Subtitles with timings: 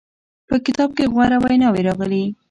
[0.47, 2.23] په کتاب کې غوره ویناوې راغلې.